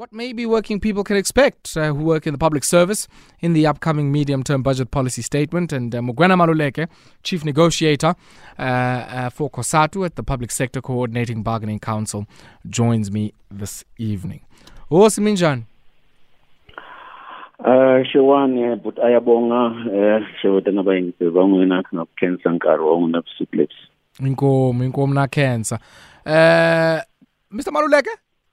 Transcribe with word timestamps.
what 0.00 0.14
maybe 0.14 0.46
working 0.46 0.80
people 0.80 1.04
can 1.04 1.14
expect 1.14 1.76
uh, 1.76 1.92
who 1.92 2.02
work 2.02 2.26
in 2.26 2.32
the 2.32 2.38
public 2.38 2.64
service 2.64 3.06
in 3.40 3.52
the 3.52 3.66
upcoming 3.66 4.10
medium 4.10 4.42
term 4.42 4.62
budget 4.62 4.90
policy 4.90 5.20
statement. 5.20 5.74
And 5.74 5.94
uh, 5.94 5.98
Mugwena 6.00 6.36
Maluleke, 6.40 6.88
Chief 7.22 7.44
Negotiator 7.44 8.14
uh, 8.58 8.62
uh, 8.62 9.28
for 9.28 9.50
COSATU 9.50 10.06
at 10.06 10.16
the 10.16 10.22
Public 10.22 10.52
Sector 10.52 10.80
Coordinating 10.80 11.42
Bargaining 11.42 11.78
Council, 11.78 12.26
joins 12.66 13.12
me 13.12 13.34
this 13.50 13.84
evening. 13.98 14.40
Hosi 14.90 15.20
Minjan. 15.20 15.64
Uh, 17.58 18.76
but 18.76 18.96
ayabonga 18.96 19.66
uh, 19.68 20.26
sheweta 20.40 20.70
nabayingisi 20.70 21.28
van'wina 21.28 21.84
na 21.92 22.04
ku 22.06 22.10
khensa 22.16 22.50
nkarhi 22.50 22.82
wa 22.82 22.96
n'wina 22.96 23.20
vusiku 23.20 23.56
lebyi 23.56 23.76
inkomo 24.20 24.84
inkomo 24.84 25.14
na 25.14 25.26
cancer 25.26 25.78
uh, 26.26 27.00
mr 27.52 27.72
maluleke 27.72 28.10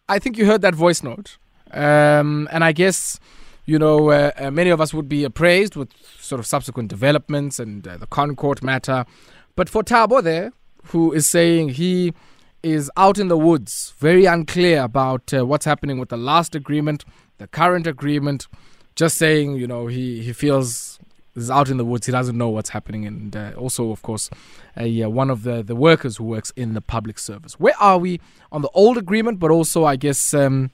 i 0.10 0.20
think 0.20 0.38
you 0.38 0.46
heard 0.46 0.62
that 0.62 0.76
voice 0.76 1.04
note. 1.04 1.38
Um, 1.71 2.48
and 2.52 2.64
i 2.64 2.71
guess 2.71 3.20
you 3.66 3.77
know 3.77 4.09
uh, 4.09 4.31
uh, 4.38 4.52
many 4.52 4.70
of 4.70 4.80
us 4.80 4.94
would 4.94 5.09
be 5.09 5.23
appraised 5.23 5.76
with 5.76 5.90
sort 6.20 6.40
of 6.40 6.45
subsequent 6.45 6.90
developments 6.90 7.59
and 7.59 7.88
uh, 7.88 7.98
the 7.98 8.08
ConCourt 8.08 8.64
matter. 8.64 9.05
But 9.55 9.70
for 9.70 9.84
Thabo 9.84 10.23
there 10.23 10.54
who 10.86 11.12
is 11.12 11.28
saying 11.28 11.70
he 11.70 12.14
is 12.64 12.90
out 12.95 13.17
in 13.17 13.28
the 13.28 13.38
woods 13.38 13.94
very 13.98 14.26
unclear 14.26 14.81
about 14.81 15.34
uh, 15.34 15.45
what's 15.45 15.66
happening 15.66 16.00
with 16.00 16.09
the 16.09 16.17
last 16.17 16.55
agreement 16.55 17.03
the 17.38 17.48
current 17.48 17.86
agreement 17.86 18.48
just 18.98 19.17
saying, 19.17 19.55
you 19.55 19.67
know, 19.67 19.88
he, 19.88 20.23
he 20.23 20.34
feels 20.34 21.00
is 21.38 21.52
out 21.52 21.70
in 21.70 21.77
the 21.77 21.86
woods. 21.86 22.05
He 22.05 22.12
doesn't 22.12 22.38
know 22.38 22.50
what's 22.50 22.70
happening. 22.70 23.05
And 23.05 23.36
uh, 23.36 23.52
also, 23.58 23.91
of 23.91 24.02
course, 24.02 24.30
uh, 24.80 24.84
yeah, 24.84 25.05
one 25.05 25.30
of 25.30 25.44
the, 25.44 25.64
the 25.64 25.76
workers 25.76 26.18
who 26.18 26.23
works 26.23 26.52
in 26.55 26.73
the 26.73 26.82
public 26.82 27.20
service. 27.20 27.59
Where 27.59 27.76
are 27.80 27.98
we 27.98 28.20
on 28.52 28.62
the 28.62 28.70
old 28.73 28.98
agreement, 28.98 29.40
but 29.40 29.52
also, 29.52 29.86
I 29.86 29.95
guess, 29.95 30.34
um, 30.34 30.72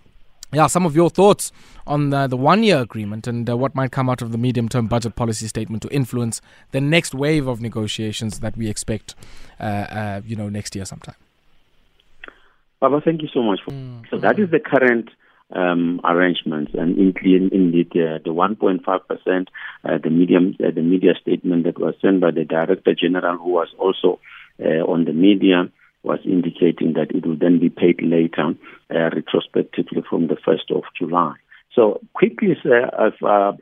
yeah, 0.51 0.67
some 0.67 0.85
of 0.85 0.95
your 0.95 1.09
thoughts 1.09 1.51
on 1.85 2.11
the, 2.11 2.27
the 2.27 2.37
one 2.37 2.63
year 2.63 2.79
agreement 2.79 3.27
and 3.27 3.49
uh, 3.49 3.57
what 3.57 3.75
might 3.75 3.91
come 3.91 4.09
out 4.09 4.21
of 4.21 4.31
the 4.31 4.37
medium 4.37 4.69
term 4.69 4.87
budget 4.87 5.15
policy 5.15 5.47
statement 5.47 5.81
to 5.83 5.89
influence 5.89 6.41
the 6.71 6.81
next 6.81 7.13
wave 7.13 7.47
of 7.47 7.59
negotiations 7.59 8.39
that 8.39 8.55
we 8.55 8.69
expect, 8.69 9.15
uh, 9.59 9.63
uh, 9.63 10.21
you 10.25 10.35
know, 10.35 10.49
next 10.49 10.75
year 10.75 10.85
sometime. 10.85 11.15
Baba, 12.79 13.01
thank 13.01 13.21
you 13.21 13.29
so 13.33 13.41
much. 13.41 13.59
For, 13.63 13.71
mm. 13.71 14.03
So 14.09 14.17
that 14.17 14.37
is 14.37 14.51
the 14.51 14.59
current 14.59 15.09
um, 15.55 16.01
arrangements, 16.03 16.71
and 16.73 16.97
in, 16.97 17.13
indeed 17.51 17.91
uh, 17.91 18.19
the 18.23 18.33
1.5 18.33 18.83
percent, 19.07 19.49
uh, 19.83 19.97
the 20.03 20.09
medium, 20.09 20.55
uh, 20.63 20.71
the 20.73 20.81
media 20.81 21.13
statement 21.21 21.65
that 21.65 21.79
was 21.79 21.95
sent 22.01 22.21
by 22.21 22.31
the 22.31 22.45
director 22.45 22.95
general, 22.95 23.37
who 23.37 23.49
was 23.49 23.69
also 23.77 24.19
uh, 24.59 24.83
on 24.85 25.05
the 25.05 25.13
media, 25.13 25.69
was 26.03 26.19
indicating 26.25 26.93
that 26.93 27.11
it 27.15 27.25
will 27.25 27.37
then 27.37 27.59
be 27.59 27.69
paid 27.69 28.01
later, 28.01 28.53
uh, 28.93 29.09
retrospectively 29.15 30.03
from 30.09 30.27
the 30.27 30.35
1st 30.35 30.75
of 30.75 30.83
July. 30.97 31.35
So 31.75 32.01
quickly, 32.13 32.55
sir, 32.61 32.89
if 32.99 33.23
uh, 33.23 33.53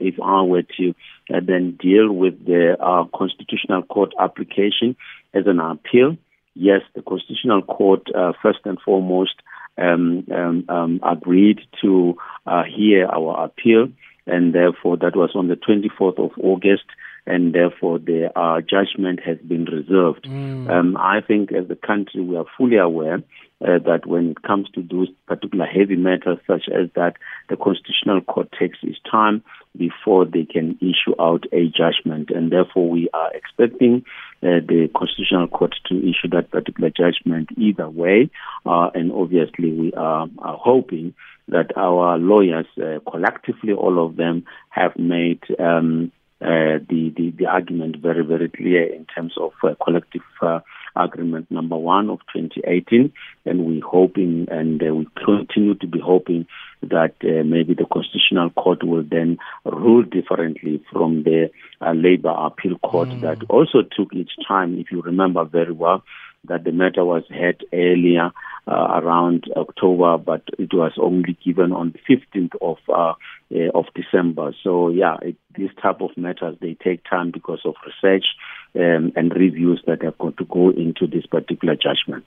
if 0.00 0.20
I 0.20 0.42
were 0.42 0.62
to 0.62 0.94
uh, 1.32 1.40
then 1.46 1.78
deal 1.80 2.12
with 2.12 2.44
the 2.44 2.76
uh, 2.80 3.04
Constitutional 3.16 3.82
Court 3.82 4.12
application 4.18 4.96
as 5.32 5.44
an 5.46 5.60
appeal, 5.60 6.16
yes, 6.54 6.80
the 6.96 7.02
Constitutional 7.02 7.62
Court, 7.62 8.02
uh, 8.12 8.32
first 8.42 8.58
and 8.64 8.80
foremost, 8.80 9.34
um, 9.78 10.26
um, 10.34 10.64
um, 10.68 11.00
agreed 11.02 11.60
to 11.82 12.16
uh, 12.46 12.62
hear 12.64 13.06
our 13.06 13.44
appeal, 13.44 13.88
and 14.26 14.54
therefore 14.54 14.96
that 14.98 15.16
was 15.16 15.30
on 15.34 15.48
the 15.48 15.56
24th 15.56 16.18
of 16.18 16.32
August, 16.42 16.84
and 17.26 17.54
therefore 17.54 17.98
the 17.98 18.30
uh, 18.34 18.60
judgment 18.60 19.20
has 19.24 19.38
been 19.38 19.64
reserved. 19.64 20.24
Mm. 20.24 20.70
Um, 20.70 20.96
I 20.96 21.20
think 21.20 21.52
as 21.52 21.70
a 21.70 21.76
country 21.76 22.22
we 22.22 22.36
are 22.36 22.46
fully 22.56 22.76
aware 22.76 23.22
uh, 23.60 23.78
that 23.84 24.06
when 24.06 24.30
it 24.30 24.42
comes 24.42 24.68
to 24.70 24.82
those 24.82 25.08
particular 25.26 25.66
heavy 25.66 25.96
matters 25.96 26.38
such 26.46 26.68
as 26.68 26.88
that, 26.94 27.14
the 27.48 27.56
Constitutional 27.56 28.20
Court 28.20 28.48
takes 28.58 28.78
its 28.82 28.98
time 29.10 29.42
before 29.76 30.24
they 30.24 30.44
can 30.44 30.78
issue 30.80 31.14
out 31.20 31.44
a 31.52 31.66
judgment. 31.66 32.30
And 32.30 32.52
therefore, 32.52 32.88
we 32.88 33.08
are 33.12 33.32
expecting 33.34 34.04
uh, 34.42 34.62
the 34.66 34.88
Constitutional 34.96 35.48
Court 35.48 35.74
to 35.88 35.98
issue 35.98 36.28
that 36.30 36.50
particular 36.50 36.90
judgment 36.90 37.50
either 37.56 37.88
way. 37.88 38.30
Uh, 38.64 38.90
and 38.94 39.12
obviously, 39.12 39.72
we 39.72 39.92
are, 39.94 40.28
are, 40.38 40.56
hoping 40.56 41.14
that 41.48 41.76
our 41.76 42.18
lawyers, 42.18 42.66
uh, 42.80 42.98
collectively, 43.10 43.72
all 43.72 44.04
of 44.04 44.16
them, 44.16 44.44
have 44.70 44.96
made 44.96 45.40
um, 45.58 46.12
uh, 46.40 46.78
the, 46.88 47.12
the, 47.16 47.32
the 47.36 47.46
argument 47.46 47.96
very, 47.96 48.24
very 48.24 48.48
clear 48.48 48.84
in 48.84 49.06
terms 49.06 49.34
of 49.38 49.52
uh, 49.64 49.74
collective 49.82 50.22
uh, 50.40 50.60
agreement 50.98 51.50
number 51.50 51.76
one 51.76 52.10
of 52.10 52.18
2018. 52.34 53.12
And 53.44 53.66
we're 53.66 53.84
hoping 53.84 54.46
and 54.50 54.82
uh, 54.82 54.94
we 54.94 55.06
continue 55.24 55.74
to 55.74 55.86
be 55.86 56.00
hoping 56.00 56.46
that 56.82 57.14
uh, 57.22 57.44
maybe 57.44 57.74
the 57.74 57.86
Constitutional 57.92 58.50
Court 58.50 58.84
will 58.84 59.02
then 59.02 59.38
rule 59.64 60.02
differently 60.02 60.82
from 60.92 61.24
the 61.24 61.50
uh, 61.80 61.92
Labour 61.92 62.34
Appeal 62.36 62.78
Court 62.78 63.08
mm. 63.08 63.20
that 63.22 63.38
also 63.48 63.82
took 63.82 64.12
its 64.12 64.30
time, 64.46 64.78
if 64.78 64.90
you 64.90 65.02
remember 65.02 65.44
very 65.44 65.72
well, 65.72 66.02
that 66.44 66.64
the 66.64 66.72
matter 66.72 67.04
was 67.04 67.24
heard 67.28 67.64
earlier 67.72 68.30
uh, 68.66 69.00
around 69.02 69.44
October, 69.56 70.18
but 70.18 70.42
it 70.58 70.72
was 70.72 70.92
only 71.00 71.36
given 71.44 71.72
on 71.72 71.92
the 71.92 72.16
15th 72.16 72.54
of 72.60 72.76
uh, 72.88 73.14
uh, 73.54 73.70
of 73.74 73.86
December. 73.94 74.54
So 74.62 74.90
yeah, 74.90 75.16
it, 75.22 75.36
these 75.56 75.70
type 75.82 76.00
of 76.00 76.10
matters 76.16 76.56
they 76.60 76.76
take 76.82 77.02
time 77.08 77.30
because 77.32 77.60
of 77.64 77.74
research 77.84 78.26
um, 78.74 79.12
and 79.16 79.32
reviews 79.34 79.82
that 79.86 80.02
have 80.02 80.18
got 80.18 80.36
to 80.36 80.44
go 80.44 80.70
into 80.70 81.06
this 81.06 81.26
particular 81.26 81.74
judgment. 81.74 82.24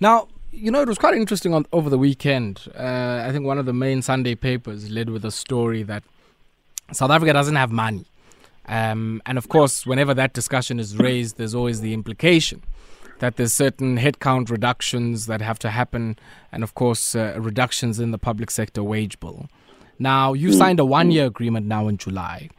Now, 0.00 0.28
you 0.52 0.70
know, 0.70 0.80
it 0.80 0.88
was 0.88 0.98
quite 0.98 1.14
interesting 1.14 1.54
on, 1.54 1.66
over 1.72 1.90
the 1.90 1.98
weekend. 1.98 2.68
Uh, 2.76 3.24
I 3.26 3.32
think 3.32 3.44
one 3.44 3.58
of 3.58 3.66
the 3.66 3.72
main 3.72 4.02
Sunday 4.02 4.34
papers 4.34 4.90
led 4.90 5.10
with 5.10 5.24
a 5.24 5.30
story 5.30 5.82
that 5.84 6.02
South 6.92 7.10
Africa 7.10 7.32
doesn't 7.32 7.56
have 7.56 7.70
money. 7.70 8.06
Um, 8.66 9.22
and 9.26 9.38
of 9.38 9.48
course, 9.48 9.86
whenever 9.86 10.14
that 10.14 10.32
discussion 10.32 10.80
is 10.80 10.96
raised, 10.96 11.36
there's 11.36 11.54
always 11.54 11.80
the 11.80 11.92
implication 11.94 12.62
that 13.18 13.36
there's 13.36 13.54
certain 13.54 13.96
headcount 13.98 14.50
reductions 14.50 15.26
that 15.26 15.40
have 15.40 15.58
to 15.60 15.70
happen, 15.70 16.18
and 16.52 16.62
of 16.62 16.74
course, 16.74 17.14
uh, 17.14 17.34
reductions 17.38 17.98
in 17.98 18.10
the 18.10 18.18
public 18.18 18.50
sector 18.50 18.82
wage 18.82 19.18
bill. 19.20 19.48
Now, 19.98 20.34
you 20.34 20.50
mm. 20.50 20.58
signed 20.58 20.80
a 20.80 20.84
one 20.84 21.10
year 21.10 21.26
agreement 21.26 21.66
now 21.66 21.88
in 21.88 21.96
July. 21.96 22.50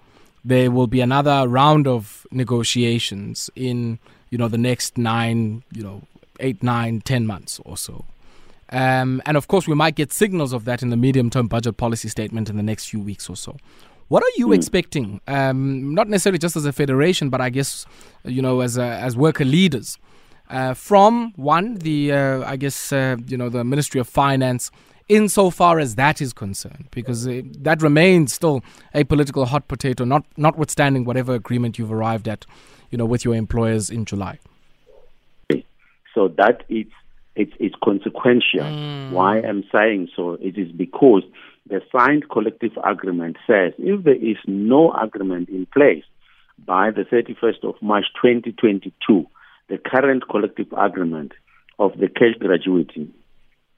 There 0.48 0.72
will 0.72 0.88
be 0.88 1.02
another 1.02 1.48
round 1.48 1.88
of 1.88 2.26
negotiations 2.32 3.50
in, 3.56 4.00
you 4.30 4.38
know, 4.38 4.48
the 4.48 4.58
next 4.58 4.98
nine, 4.98 5.64
you 5.74 5.84
know, 5.84 6.02
eight, 6.40 6.64
nine, 6.64 7.02
ten 7.02 7.28
months 7.28 7.60
or 7.66 7.76
so. 7.78 8.06
Um, 8.70 9.22
and 9.26 9.38
of 9.38 9.48
course, 9.48 9.68
we 9.68 9.76
might 9.76 9.96
get 9.96 10.12
signals 10.14 10.54
of 10.54 10.66
that 10.66 10.82
in 10.82 10.90
the 10.90 10.98
medium 10.98 11.30
term 11.30 11.48
budget 11.48 11.78
policy 11.78 12.10
statement 12.10 12.50
in 12.50 12.58
the 12.58 12.64
next 12.64 12.90
few 12.90 13.02
weeks 13.02 13.30
or 13.30 13.36
so. 13.36 13.58
What 14.08 14.24
are 14.24 14.36
you 14.38 14.48
mm. 14.48 14.56
expecting? 14.56 15.20
Um, 15.28 15.94
not 15.94 16.08
necessarily 16.08 16.40
just 16.40 16.56
as 16.56 16.66
a 16.66 16.72
federation, 16.72 17.30
but 17.30 17.42
I 17.42 17.50
guess, 17.50 17.86
you 18.24 18.42
know, 18.42 18.62
as, 18.62 18.78
a, 18.78 18.86
as 18.86 19.18
worker 19.18 19.46
leaders 19.46 19.98
uh, 20.50 20.74
from 20.74 21.34
one, 21.36 21.76
the 21.76 22.12
uh, 22.12 22.44
I 22.46 22.56
guess 22.56 22.92
uh, 22.92 23.18
you 23.28 23.38
know 23.38 23.50
the 23.50 23.64
Ministry 23.64 24.00
of 24.00 24.08
Finance, 24.08 24.72
insofar 25.10 25.80
as 25.80 25.96
that 25.96 26.22
is 26.22 26.34
concerned, 26.34 26.88
because 26.92 27.28
uh, 27.28 27.42
that 27.60 27.82
remains 27.82 28.34
still 28.34 28.64
a 28.94 29.04
political 29.04 29.46
hot 29.46 29.68
potato, 29.68 30.04
not 30.04 30.26
notwithstanding 30.38 31.06
whatever 31.06 31.34
agreement 31.34 31.78
you've 31.78 31.92
arrived 31.92 32.28
at, 32.28 32.46
you 32.92 32.98
know, 32.98 33.06
with 33.06 33.24
your 33.26 33.36
employers 33.36 33.90
in 33.90 34.06
July. 34.06 34.40
So 36.14 36.30
that 36.30 36.64
is 36.68 36.88
it's, 37.36 37.54
it's 37.60 37.76
consequential. 37.84 38.62
Mm. 38.62 39.12
Why 39.12 39.38
I'm 39.40 39.64
saying 39.72 40.10
so, 40.16 40.34
it 40.42 40.58
is 40.58 40.72
because 40.72 41.22
the 41.70 41.82
signed 41.96 42.30
collective 42.30 42.72
agreement 42.84 43.38
says 43.46 43.74
if 43.78 44.04
there 44.04 44.16
is 44.16 44.38
no 44.48 44.92
agreement 44.94 45.50
in 45.50 45.68
place 45.68 46.04
by 46.66 46.90
the 46.92 47.04
31st 47.04 47.64
of 47.64 47.76
March 47.82 48.06
2022 48.22 49.28
the 49.70 49.78
current 49.78 50.24
collective 50.30 50.68
agreement 50.78 51.34
of 51.78 51.92
the 52.00 52.08
cash 52.08 52.36
gratuity 52.40 53.10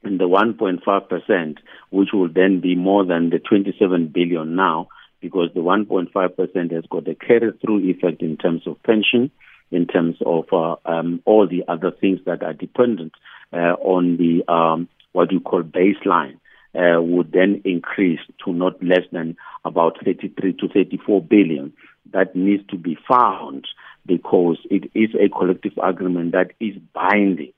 and 0.03 0.19
the 0.19 0.27
1.5%, 0.27 1.57
which 1.89 2.09
will 2.13 2.29
then 2.29 2.61
be 2.61 2.75
more 2.75 3.05
than 3.05 3.29
the 3.29 3.39
27 3.39 4.07
billion 4.07 4.55
now, 4.55 4.87
because 5.21 5.49
the 5.53 5.59
1.5% 5.59 6.71
has 6.71 6.85
got 6.89 7.07
a 7.07 7.15
carry-through 7.15 7.89
effect 7.89 8.21
in 8.21 8.37
terms 8.37 8.65
of 8.65 8.81
pension, 8.83 9.31
in 9.71 9.85
terms 9.85 10.15
of 10.25 10.45
uh, 10.51 10.75
um, 10.85 11.21
all 11.25 11.47
the 11.47 11.63
other 11.67 11.91
things 11.91 12.19
that 12.25 12.41
are 12.41 12.53
dependent 12.53 13.13
uh, 13.53 13.75
on 13.81 14.17
the 14.17 14.51
um, 14.51 14.87
what 15.11 15.31
you 15.31 15.39
call 15.39 15.63
baseline. 15.63 16.39
Uh, 16.75 17.01
would 17.01 17.31
then 17.31 17.59
increase 17.65 18.19
to 18.45 18.53
not 18.53 18.73
less 18.83 19.01
than 19.11 19.35
about 19.65 19.97
33 20.05 20.53
to 20.53 20.67
34 20.67 21.19
billion 21.19 21.73
that 22.13 22.35
needs 22.35 22.63
to 22.69 22.77
be 22.77 22.95
found 23.07 23.67
because 24.05 24.57
it 24.69 24.83
is 24.93 25.09
a 25.15 25.29
collective 25.29 25.73
agreement 25.81 26.31
that 26.33 26.51
is 26.59 26.75
binding. 26.93 27.51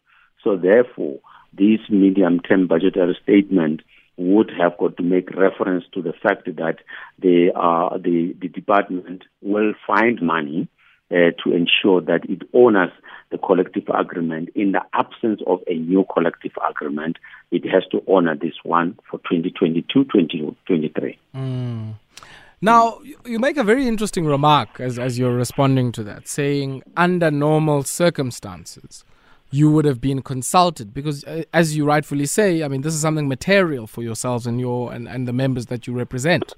So 0.43 0.57
therefore, 0.57 1.19
this 1.53 1.79
medium-term 1.89 2.67
budgetary 2.67 3.17
statement 3.23 3.81
would 4.17 4.51
have 4.57 4.77
got 4.77 4.97
to 4.97 5.03
make 5.03 5.29
reference 5.31 5.83
to 5.93 6.01
the 6.01 6.13
fact 6.13 6.45
that 6.45 6.77
the 7.19 7.51
uh, 7.55 7.97
the, 7.97 8.35
the 8.39 8.47
department 8.47 9.23
will 9.41 9.73
find 9.87 10.21
money 10.21 10.67
uh, 11.11 11.31
to 11.43 11.53
ensure 11.53 12.01
that 12.01 12.21
it 12.29 12.41
honors 12.53 12.91
the 13.31 13.37
collective 13.37 13.83
agreement. 13.93 14.49
In 14.55 14.73
the 14.73 14.81
absence 14.93 15.41
of 15.47 15.59
a 15.67 15.73
new 15.73 16.05
collective 16.13 16.51
agreement, 16.69 17.17
it 17.51 17.65
has 17.65 17.83
to 17.91 18.03
honor 18.07 18.35
this 18.35 18.53
one 18.63 18.97
for 19.09 19.19
2022-2023. 19.19 21.17
Mm. 21.35 21.95
Now, 22.63 22.99
you 23.25 23.39
make 23.39 23.57
a 23.57 23.63
very 23.63 23.87
interesting 23.87 24.25
remark 24.25 24.79
as, 24.79 24.99
as 24.99 25.17
you're 25.17 25.35
responding 25.35 25.91
to 25.93 26.03
that, 26.03 26.27
saying 26.27 26.83
under 26.95 27.31
normal 27.31 27.83
circumstances, 27.83 29.03
you 29.51 29.69
would 29.69 29.85
have 29.85 29.99
been 29.99 30.21
consulted 30.21 30.93
because, 30.93 31.23
uh, 31.25 31.43
as 31.53 31.75
you 31.75 31.85
rightfully 31.85 32.25
say, 32.25 32.63
I 32.63 32.69
mean, 32.69 32.81
this 32.81 32.93
is 32.93 33.01
something 33.01 33.27
material 33.27 33.85
for 33.85 34.01
yourselves 34.01 34.47
and 34.47 34.59
your 34.59 34.93
and, 34.93 35.07
and 35.07 35.27
the 35.27 35.33
members 35.33 35.65
that 35.67 35.85
you 35.85 35.93
represent. 35.93 36.53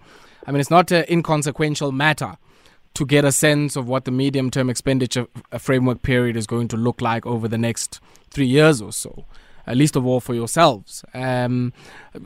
I 0.45 0.51
mean, 0.51 0.62
it's 0.62 0.69
not 0.69 0.92
an 0.92 1.06
inconsequential 1.10 1.92
matter 1.92 2.38
to 2.94 3.06
get 3.06 3.25
a 3.25 3.31
sense 3.31 3.75
of 3.75 3.88
what 3.88 4.06
the 4.06 4.12
medium 4.12 4.51
term 4.51 4.69
expenditure 4.69 5.28
framework 5.57 6.04
period 6.04 6.38
is 6.38 6.45
going 6.45 6.68
to 6.68 6.78
look 6.78 7.01
like 7.01 7.25
over 7.25 7.48
the 7.48 7.57
next 7.57 8.00
three 8.30 8.45
years 8.45 8.81
or 8.81 8.92
so, 8.92 9.25
at 9.66 9.75
least 9.75 9.95
of 9.95 10.06
all 10.06 10.19
for 10.19 10.36
yourselves. 10.36 11.04
Um, 11.16 11.74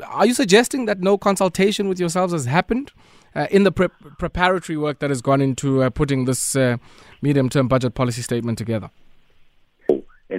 are 0.05 0.25
you 0.25 0.33
suggesting 0.33 0.85
that 0.85 0.99
no 0.99 1.17
consultation 1.17 1.87
with 1.87 1.99
yourselves 1.99 2.33
has 2.33 2.45
happened 2.45 2.91
uh, 3.33 3.47
in 3.49 3.63
the 3.63 3.71
pre- 3.71 3.87
preparatory 4.17 4.77
work 4.77 4.99
that 4.99 5.09
has 5.09 5.21
gone 5.21 5.39
into 5.39 5.83
uh, 5.83 5.89
putting 5.89 6.25
this 6.25 6.57
uh, 6.57 6.75
medium 7.21 7.47
term 7.47 7.69
budget 7.69 7.93
policy 7.93 8.21
statement 8.21 8.57
together? 8.57 8.89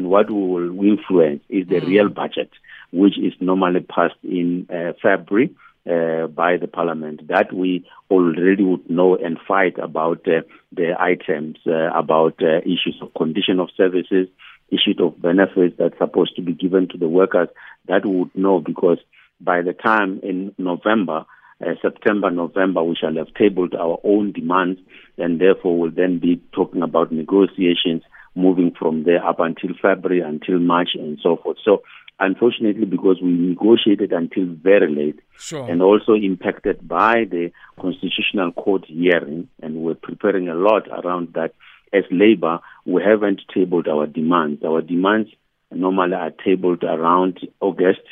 And 0.08 0.10
what 0.10 0.31
will 0.31 0.84
influence 0.84 1.43
is 1.49 1.69
the 1.69 1.76
mm. 1.76 1.87
real 1.87 2.08
budget, 2.08 2.50
which 2.93 3.19
is 3.19 3.32
normally 3.40 3.81
passed 3.81 4.14
in 4.22 4.66
uh, 4.70 4.93
February. 5.02 5.55
Uh, 5.88 6.26
by 6.26 6.58
the 6.58 6.69
parliament 6.69 7.26
that 7.28 7.50
we 7.50 7.82
already 8.10 8.62
would 8.62 8.90
know 8.90 9.16
and 9.16 9.38
fight 9.49 9.78
about 9.78 10.19
uh, 10.28 10.43
the 10.70 10.93
items 11.00 11.56
uh, 11.66 11.88
about 11.99 12.34
uh, 12.43 12.58
issues 12.58 12.99
of 13.00 13.14
condition 13.14 13.58
of 13.58 13.70
services, 13.75 14.28
issues 14.69 14.99
of 15.00 15.19
benefits 15.22 15.75
that's 15.78 15.96
supposed 15.96 16.37
to 16.37 16.43
be 16.43 16.52
given 16.52 16.88
to 16.88 16.99
the 16.99 17.08
workers. 17.08 17.49
That 17.87 18.04
we 18.04 18.16
would 18.16 18.37
know 18.37 18.61
because 18.61 18.99
by 19.40 19.62
the 19.62 19.72
time 19.72 20.20
in 20.22 20.52
November, 20.58 21.25
uh, 21.64 21.70
September, 21.81 22.31
November, 22.31 22.82
we 22.82 22.94
shall 22.94 23.14
have 23.14 23.32
tabled 23.32 23.75
our 23.75 23.99
own 24.04 24.32
demands, 24.32 24.81
and 25.16 25.40
therefore 25.40 25.78
will 25.78 25.90
then 25.90 26.19
be 26.19 26.43
talking 26.52 26.82
about 26.82 27.12
negotiations 27.12 28.02
moving 28.34 28.72
from 28.78 29.04
there 29.04 29.25
up 29.25 29.40
until 29.40 29.70
February, 29.80 30.20
until 30.20 30.58
March, 30.58 30.90
and 30.94 31.19
so 31.22 31.36
forth. 31.36 31.58
So, 31.64 31.82
unfortunately, 32.20 32.84
because 32.84 33.19
we 33.22 33.30
negotiated 33.30 34.12
until 34.12 34.46
very 34.46 34.92
late, 34.94 35.20
sure. 35.38 35.69
and 35.69 35.82
also 35.82 36.14
impacted 36.14 36.86
by 36.86 37.25
the 37.30 37.50
Constitutional 37.80 38.52
Court 38.52 38.84
hearing, 38.86 39.48
and 39.62 39.76
we're 39.76 39.94
preparing 39.94 40.48
a 40.48 40.54
lot 40.54 40.88
around 40.88 41.34
that. 41.34 41.54
As 41.90 42.04
Labour, 42.10 42.60
we 42.84 43.02
haven't 43.02 43.40
tabled 43.54 43.88
our 43.88 44.06
demands. 44.06 44.62
Our 44.62 44.82
demands 44.82 45.30
normally 45.70 46.14
are 46.14 46.32
tabled 46.44 46.84
around 46.84 47.40
August. 47.60 48.02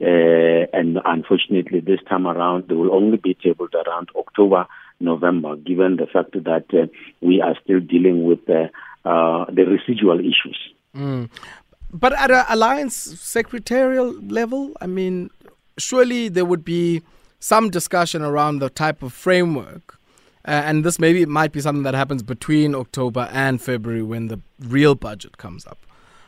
Uh, 0.00 0.64
and 0.72 0.98
unfortunately, 1.04 1.80
this 1.80 2.00
time 2.08 2.26
around, 2.26 2.68
they 2.68 2.74
will 2.74 2.94
only 2.94 3.18
be 3.18 3.34
tabled 3.34 3.74
around 3.74 4.08
October, 4.16 4.66
November, 4.98 5.56
given 5.56 5.96
the 5.96 6.06
fact 6.06 6.32
that 6.32 6.64
uh, 6.72 6.86
we 7.20 7.40
are 7.42 7.54
still 7.62 7.80
dealing 7.80 8.24
with 8.24 8.48
uh, 8.48 8.68
uh, 9.04 9.44
the 9.46 9.64
residual 9.64 10.20
issues. 10.20 10.58
Mm. 10.94 11.30
But 11.92 12.12
at 12.12 12.30
an 12.30 12.44
alliance 12.48 12.94
secretarial 12.94 14.12
level, 14.22 14.72
I 14.80 14.86
mean, 14.86 15.30
surely 15.78 16.28
there 16.28 16.44
would 16.44 16.64
be 16.64 17.02
some 17.40 17.70
discussion 17.70 18.22
around 18.22 18.58
the 18.58 18.70
type 18.70 19.02
of 19.02 19.12
framework. 19.12 19.98
Uh, 20.46 20.62
and 20.64 20.84
this 20.84 20.98
maybe 20.98 21.26
might 21.26 21.52
be 21.52 21.60
something 21.60 21.82
that 21.82 21.94
happens 21.94 22.22
between 22.22 22.74
October 22.74 23.28
and 23.32 23.60
February 23.60 24.02
when 24.02 24.28
the 24.28 24.40
real 24.60 24.94
budget 24.94 25.36
comes 25.36 25.66
up. 25.66 25.84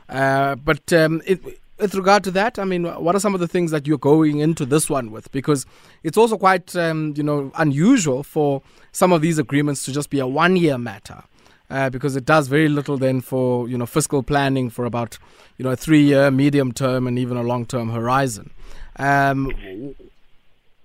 Uh, 0.09 0.55
but 0.57 0.93
um, 0.93 1.23
it, 1.27 1.41
with 1.79 1.95
regard 1.95 2.23
to 2.25 2.31
that, 2.31 2.59
I 2.59 2.65
mean, 2.65 2.85
what 2.85 3.15
are 3.15 3.21
some 3.21 3.35
of 3.35 3.41
the 3.41 3.49
things 3.49 3.71
that 3.71 3.87
you're 3.87 3.99
going 3.99 4.41
into 4.41 4.67
this 4.67 4.91
one 4.91 5.11
with? 5.11 5.31
Because 5.33 5.65
it's 6.03 6.19
also 6.19 6.37
quite, 6.37 6.77
um, 6.77 7.15
you 7.17 7.23
know, 7.23 7.51
unusual 7.57 8.23
for 8.23 8.63
some 8.93 9.13
of 9.13 9.23
these 9.23 9.39
agreements 9.39 9.85
to 9.87 9.93
just 9.93 10.11
be 10.11 10.19
a 10.19 10.27
one-year 10.27 10.77
matter 10.77 11.25
uh, 11.73 11.89
because 11.89 12.17
it 12.17 12.27
does 12.27 12.49
very 12.49 12.69
little 12.69 12.99
then 12.99 13.21
for 13.21 13.69
you 13.69 13.79
know 13.79 13.87
fiscal 13.87 14.23
planning 14.23 14.69
for 14.69 14.85
about 14.85 15.19
you 15.57 15.65
know 15.65 15.71
a 15.71 15.77
three-year, 15.77 16.31
medium-term, 16.31 17.07
and 17.07 17.19
even 17.19 17.37
a 17.37 17.43
long-term 17.43 17.89
horizon. 17.89 18.51
Um, 18.97 19.51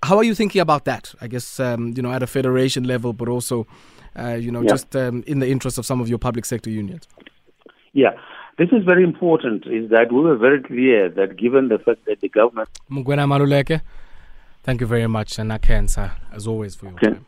how 0.02 0.18
are 0.18 0.24
you 0.24 0.34
thinking 0.34 0.62
about 0.62 0.86
that? 0.86 1.14
I 1.20 1.28
guess 1.28 1.60
um, 1.60 1.94
you 1.96 2.02
know 2.02 2.12
at 2.12 2.24
a 2.24 2.28
federation 2.28 2.86
level, 2.86 3.12
but 3.12 3.28
also 3.28 3.68
uh, 4.18 4.36
you 4.36 4.50
know 4.50 4.62
yeah. 4.62 4.70
just 4.70 4.96
um, 4.96 5.24
in 5.28 5.40
the 5.40 5.50
interest 5.50 5.78
of 5.78 5.86
some 5.86 6.00
of 6.00 6.08
your 6.08 6.18
public 6.18 6.46
sector 6.46 6.70
unions. 6.70 7.08
Yeah. 7.94 8.14
This 8.58 8.70
is 8.72 8.84
very 8.84 9.04
important, 9.04 9.68
is 9.68 9.92
that 9.92 10.12
we 10.12 10.20
were 10.20 10.36
very 10.36 10.64
clear 10.64 11.10
that 11.10 11.38
given 11.38 11.68
the 11.68 11.78
fact 11.78 12.06
that 12.08 12.22
the 12.22 12.30
government... 12.30 12.68
Mugwena 12.90 13.28
Maluleke, 13.28 13.82
thank 14.64 14.82
you 14.82 14.88
very 14.88 15.06
much, 15.06 15.38
and 15.38 15.62
Cancer, 15.62 16.14
as 16.34 16.48
always, 16.48 16.74
for 16.74 16.88
your 16.88 16.98
time. 16.98 17.28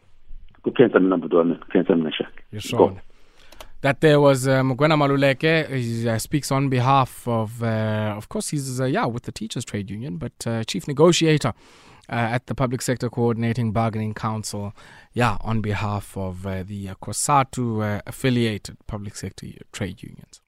You're 2.52 2.62
sure 2.62 3.00
that 3.82 4.02
there 4.02 4.20
was 4.20 4.48
uh, 4.48 4.62
Mugwena 4.62 4.98
Maluleke. 4.98 5.74
He 5.74 6.08
uh, 6.08 6.18
speaks 6.18 6.52
on 6.52 6.70
behalf 6.70 7.28
of, 7.28 7.64
uh, 7.64 8.14
of 8.18 8.30
course, 8.30 8.50
he's 8.50 8.80
uh, 8.82 8.86
yeah 8.86 9.06
with 9.06 9.24
the 9.24 9.32
teachers' 9.32 9.66
trade 9.66 9.90
union, 9.90 10.18
but 10.18 10.34
uh, 10.46 10.64
chief 10.64 10.88
negotiator 10.88 11.54
uh, 12.10 12.36
at 12.36 12.48
the 12.48 12.56
Public 12.56 12.82
Sector 12.82 13.10
Coordinating 13.10 13.72
Bargaining 13.72 14.14
Council. 14.14 14.74
Yeah, 15.14 15.38
on 15.42 15.62
behalf 15.62 16.18
of 16.18 16.44
the 16.44 16.88
COSATU 17.02 18.02
affiliated 18.06 18.78
public 18.88 19.16
sector 19.16 19.48
trade 19.72 20.04
unions. 20.04 20.42